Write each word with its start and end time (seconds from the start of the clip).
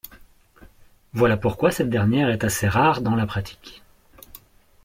Voilà 1.13 1.37
pourquoi 1.37 1.69
cette 1.69 1.91
dernière 1.91 2.31
est 2.31 2.43
assez 2.43 2.67
rare 2.67 3.01
dans 3.01 3.13
la 3.15 3.27
pratique. 3.27 3.83